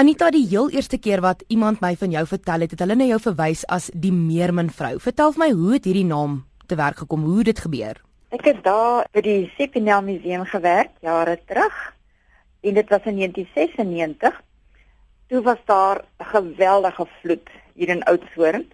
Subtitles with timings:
[0.00, 3.04] Anita, die heel eerste keer wat iemand my van jou vertel het, het hulle na
[3.04, 4.94] jou verwys as die Meermin vrou.
[4.96, 6.38] Vertel vir my hoe het hierdie naam
[6.72, 7.26] te werk gekom?
[7.28, 8.00] Hoe het dit gebeur?
[8.32, 11.76] Ek het daar by die Sepinel Museum gewerk jare terug.
[12.64, 14.40] En dit was in 1996.
[15.28, 18.64] Toe was daar 'n geweldige vloed hier in Oudtshoorn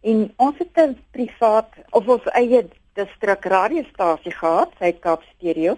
[0.00, 5.76] en ons het 'n privaat of ons eie distrik radiostasie gehad, Suid-Kaap Stereo.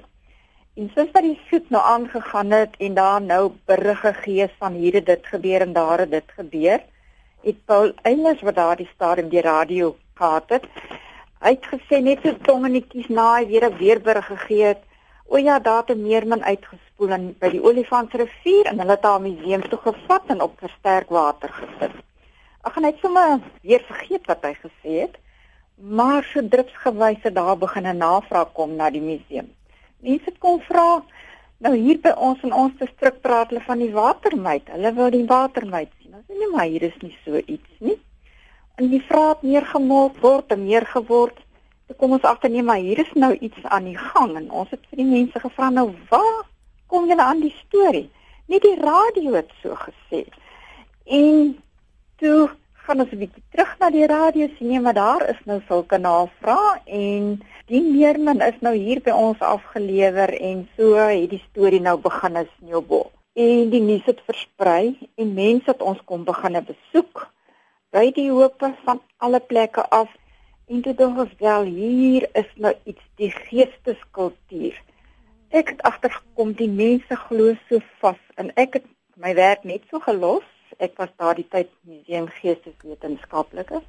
[0.80, 4.94] En soos wat die soet nou aangegaan het en daar nou berige gees van hier
[4.96, 6.80] het dit gebeur en daar het dit gebeur,
[7.42, 10.64] het Paul Eilers wat daar die stadium die radio gehad het,
[11.44, 14.82] hy het gesê net so tongenetjies na hy weer 'n weerberig gegee het.
[15.28, 19.20] O ja, daar het 'n meermin uitgespoel in by die Olifantsrivier en hulle het daar
[19.20, 21.96] 'n museum toe gevat en op versterk water gesit.
[22.64, 25.16] En hy het sommer weer vergeet wat hy gesê het.
[25.76, 29.52] Maar so druksgewys het daar begin 'n navraag kom na die museum
[30.02, 31.02] mense kom vra
[31.62, 34.66] nou hier by ons in ons distrik praat hulle van die watermeid.
[34.74, 36.16] Hulle wil die watermeid sien.
[36.18, 37.98] Ons sê nee, maar hier is nie so iets nie.
[38.80, 41.38] En die vrae het meer gemors word en meer geword.
[41.86, 44.72] Toe kom ons agter nee, maar hier is nou iets aan die gang en ons
[44.74, 46.42] het vir die mense gevra nou waar
[46.90, 48.08] kom julle aan die storie?
[48.50, 50.24] Nie die radio het so gesê.
[51.06, 51.54] En
[52.18, 52.50] toe
[52.84, 56.70] gaan ons 'n bietjie terug na die radio sien maar daar is nou sulke navrae
[57.02, 57.26] en
[57.66, 62.36] die meermin is nou hier by ons afgelewer en so het die storie nou begin
[62.36, 63.10] as sneeubol.
[63.34, 67.28] En die nuus het versprei en mense het ons kom begin besoek
[67.94, 70.10] by die hope van alle plekke af
[70.66, 74.74] en toe dink ons wel hier is nou iets die geesteskultuur.
[75.50, 80.00] Ek het agtergekom die mense glo so vas en ek het my werk net so
[80.00, 80.48] gelos
[80.82, 83.82] ek was daardie tyd museum geesteswetenskaplike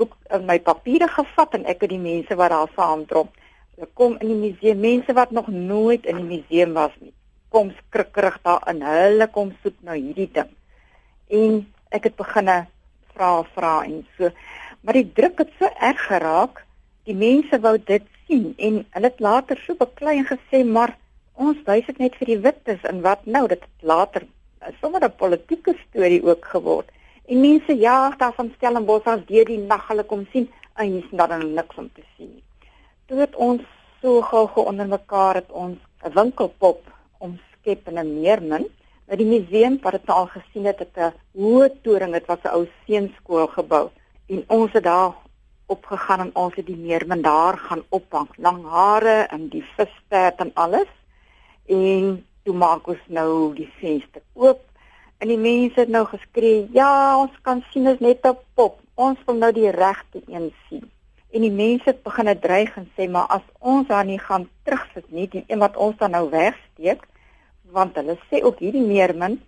[0.00, 3.28] boek in my papiere gevat en ek het die mense wat daar saamdrom.
[3.76, 7.12] Hulle kom in die museum, mense wat nog nooit in die museum was nie.
[7.52, 8.82] Kom skrikkerig daar in.
[8.86, 10.50] Hulle kom soek nou hierdie ding.
[11.28, 11.60] En
[11.92, 12.62] ek het begine
[13.12, 14.32] vra vra en so.
[14.82, 16.64] Maar die druk het so erg geraak.
[17.08, 20.96] Die mense wou dit sien en hulle het later so beklei en gesê maar
[21.34, 24.26] ons wys dit net vir die wittes en wat nou dit later
[24.80, 26.88] sommer 'n politieke storie ook geword.
[27.26, 31.10] En mense jaag daar van Stellenbosch af deur die nag hulle kom sien en hier's
[31.10, 32.42] dan niks om te sien.
[33.06, 33.62] Toe het ons
[34.00, 36.80] so gou onder mekaar het ons 'n winkelpop
[37.18, 38.66] omskep in 'n meermin.
[39.06, 42.48] By die museum wat dit al gesien het, het 'n hoë toring, dit was 'n
[42.48, 43.90] ou seunskool gebou
[44.26, 45.14] en ons het daar
[45.66, 48.28] opgegaan en ons het die meermin daar gaan ophang.
[48.36, 50.90] Lang hare en die visstert en alles.
[51.66, 54.62] En toe maak ons nou die venster oop
[55.22, 58.80] en die mense het nou geskree ja ons kan sien is net 'n pop.
[58.94, 60.90] Ons wil nou die regte een sien.
[61.30, 65.10] En die mense het begin dreig en sê maar as ons haar nie gaan terugsit
[65.10, 67.06] nie die een wat ons dan nou wegsteek
[67.70, 69.40] want hulle sê ook hierdie meermin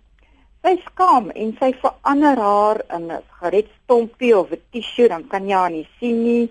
[0.65, 5.55] sy skaam en sy verander haar in 'n geredstompie of 'n T-shirt dan kan jy
[5.55, 6.49] haar nie sien nie.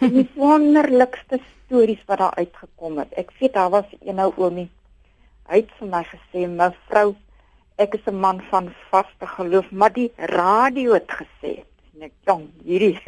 [0.00, 3.12] Die wonderlikste stories wat daar uitgekom het.
[3.12, 4.70] Ek weet daar was een ou oomie
[5.52, 7.14] Hy het vir my gesê, "Mevrou,
[7.76, 11.52] ek is 'n man van vaste geloof, maar die radio het gesê."
[11.94, 12.98] En ek dink hierdie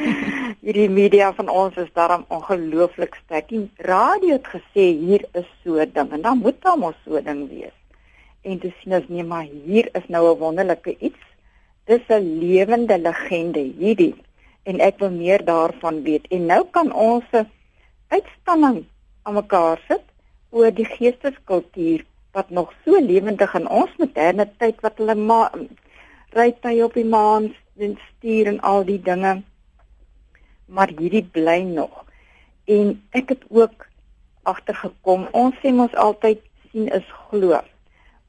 [0.64, 3.48] hierdie media van ons is daarom ongelooflik sterk.
[3.48, 7.16] Die radio het gesê hier is so 'n ding en dan moet daar mos so
[7.16, 7.76] 'n ding wees.
[8.40, 11.22] En dit sien ons nie maar hier is nou 'n wonderlike iets.
[11.84, 14.14] Dis 'n lewende legende hierdie
[14.62, 16.26] en ek wil meer daarvan weet.
[16.30, 17.24] En nou kan ons
[18.08, 18.84] uitstalling
[19.22, 20.11] aan mekaar sit
[20.52, 22.04] oor die geesteskultuur
[22.36, 25.16] wat nog so lewendig in ons moderne tyd wat hulle
[26.36, 29.42] ry by op die maan en stuur en al die dinge.
[30.66, 32.04] Maar hierdie bly nog.
[32.64, 33.86] En ek het ook
[34.48, 36.40] agtergekom ons sê mos altyd
[36.70, 37.60] sien is glo.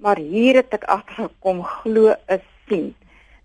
[0.03, 2.91] Maar hier het ek agtergekom glo is sien.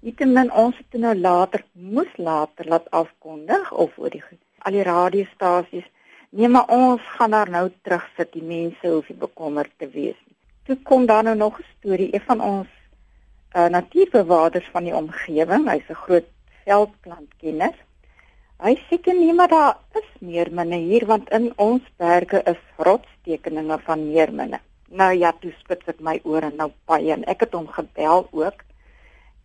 [0.02, 4.22] Nietemin ons het nou later moes later laat afkondig of oor die
[4.66, 5.86] al die radiostasies
[6.30, 8.32] Nee, maar ons gaan daar nou terug sit.
[8.32, 10.36] Die mense hoef nie bekommerd te wees nie.
[10.68, 12.68] Toe kom daar nou nog 'n storie, een van ons
[13.56, 15.70] uh, natuurbewaarders van die omgewing.
[15.70, 16.28] Hy's 'n groot
[16.64, 17.74] veldplantkenner.
[18.58, 22.62] Hy sê dit nie maar daar is meer minne hier want in ons berge is
[22.76, 24.60] rotstekeninge van meer minne.
[24.88, 28.64] Nou ja, toe spits ek my ore nou baie en ek het hom gebel ook.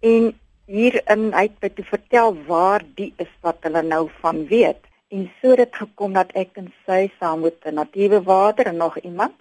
[0.02, 0.34] En
[0.66, 4.82] hier in hy het te vertel waar die is wat hulle nou van weet.
[5.14, 8.78] En so het dit gekom dat ek en sy saam met 'n natiewe water en
[8.78, 9.36] nog iemand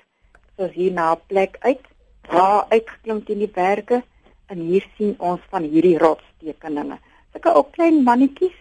[0.56, 1.84] soos hier na 'n plek uit,
[2.28, 4.02] daar uitgeklim teen die berge
[4.46, 6.98] en hier sien ons van hierdie rotstekeninge.
[7.32, 8.58] Sulke ou klein mannetjies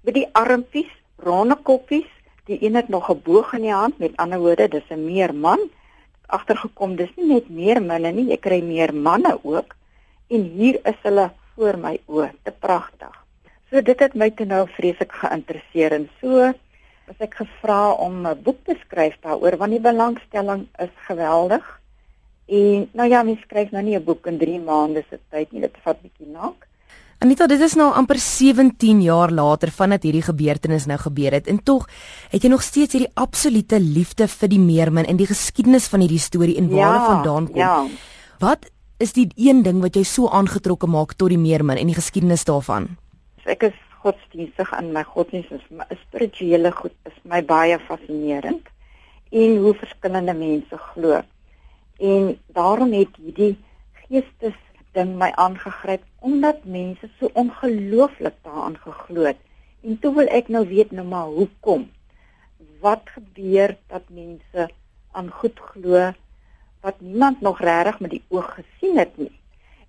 [0.00, 2.10] met die armpies, ronde koppies,
[2.44, 5.34] die een het nog 'n boog in die hand, met ander woorde, dis 'n meer
[5.34, 5.60] man
[6.26, 6.96] agtergekom.
[6.96, 9.76] Dis nie net meer manne nie, ek kry meer manne ook.
[10.28, 13.27] en hier is hulle voor my oë, te pragtig.
[13.68, 16.46] So dit het my toe nou vreeslik geïnteresseer en so
[17.08, 21.64] was ek gevra om 'n boek te skryf daaroor want die belangstelling is geweldig.
[22.48, 25.60] En nou ja, mens skryf nou nie 'n boek in 3 maande se tyd nie,
[25.60, 26.66] dit vat bietjie lank.
[27.18, 31.62] Anita, dit is nou amper 17 jaar later vandat hierdie gebeurtenis nou gebeur het en
[31.62, 31.88] tog
[32.30, 36.22] het jy nog steeds hierdie absolute liefde vir die meermin en die geskiedenis van hierdie
[36.22, 37.56] storie en waar ja, vandaan kom.
[37.56, 37.86] Ja.
[38.38, 41.98] Wat is die een ding wat jou so aangetrokke maak tot die meermin en die
[41.98, 42.96] geskiedenis daarvan?
[43.48, 48.66] Ek is godsdienstig in my godsdienst is my spirituele goed is my baie fascinerend
[49.42, 51.22] en hoe verskillende mense glo.
[52.10, 52.26] En
[52.58, 53.54] daarom het hierdie
[54.02, 54.58] geestes
[54.98, 59.40] ding my aangegryp omdat mense so ongelooflik daaraan geglo het.
[59.80, 61.88] En toe wil ek nou weet nou maar hoekom.
[62.84, 64.68] Wat gebeur dat mense
[65.16, 66.10] aan goed glo
[66.84, 69.37] wat niemand nog regtig met die oog gesien het nie?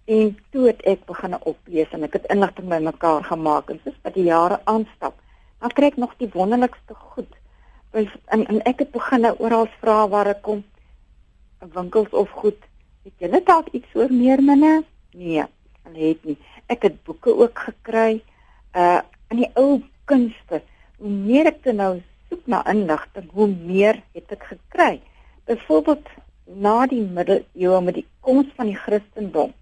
[0.09, 4.15] En toe het ek begin oplees en ek het inligting bymekaar gemaak en soos wat
[4.17, 5.19] die jare aanstap,
[5.61, 7.35] dan kry ek nog die wonderlikste goed.
[7.94, 8.07] En,
[8.41, 10.63] en ek het begin oral vra waar ek kom
[11.75, 12.57] winkels of goed.
[13.06, 14.71] Het julle dalk iets oor meer minne?
[15.13, 15.45] Nee,
[15.85, 16.38] hulle het nie.
[16.73, 18.23] Ek het boeke ook gekry
[18.73, 20.63] uh in die ou kunste.
[20.97, 22.00] Hoe meer ek te nou
[22.31, 25.03] soek na inligting, hoe meer het ek gekry.
[25.45, 26.09] Byvoorbeeld
[26.50, 29.53] na die middeleeue met die koms van die Christendom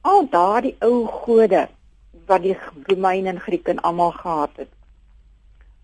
[0.00, 1.68] al daardie ou gode
[2.26, 2.56] wat die
[2.86, 4.68] Romeine en Grieke almal gehad het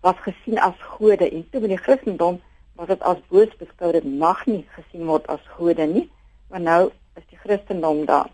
[0.01, 1.29] was gesien as gode.
[1.29, 2.39] En toe met die Christendom
[2.75, 6.09] was dit as boos beskou dit mag nie gesien word as gode nie
[6.49, 6.81] maar nou
[7.19, 8.29] is die Christendom daar.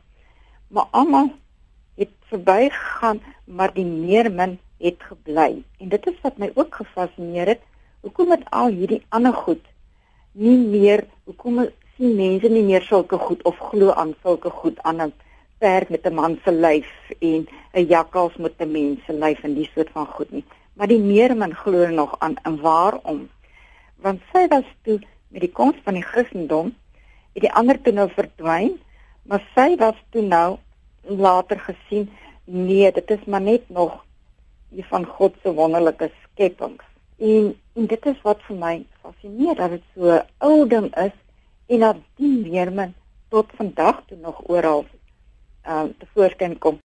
[0.68, 1.32] Maar almal
[1.96, 5.64] het verbygegaan maar die meermin het gebly.
[5.80, 7.62] En dit is wat my ook gefascineer het
[8.02, 9.64] hoekom het al hierdie ander goed
[10.34, 11.66] nie meer hoekom
[11.96, 15.14] sien mense nie meer sulke goed of glo aan sulke goed aan 'n
[15.64, 19.54] perd met 'n man se lyf en 'n jakkals met 'n mens se lyf en
[19.54, 20.46] die soort van goed nie.
[20.74, 23.30] Maar die meermin glo nog aan en waarom?
[23.96, 26.76] Want sy was toe met die koms van die Christendom
[27.34, 28.80] het die ander toe nou verdwyn,
[29.24, 30.58] maar sy was toe nou
[31.02, 32.10] later gesien
[32.46, 34.06] nee, dit is maar net nog
[34.70, 36.84] die van God se wonderlike skepings.
[37.18, 41.16] En en dit is wat vir my fascineer dat dit so ou ding is
[41.68, 42.94] en dat die meermin
[43.30, 44.86] tot vandag toe nog oral
[45.68, 46.80] uh, tevoorskyn kom.